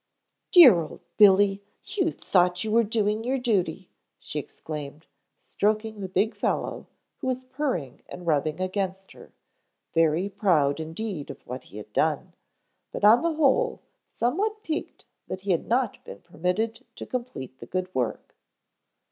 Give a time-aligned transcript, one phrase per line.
[0.51, 1.61] "Dear old Billy!
[1.83, 5.05] You thought you were doing your duty," she exclaimed,
[5.39, 9.31] stroking the big fellow, who was purring and rubbing against her,
[9.93, 12.33] very proud indeed of what he had done,
[12.91, 17.67] but on the whole somewhat piqued that he had not been permitted to complete the
[17.67, 18.35] good work.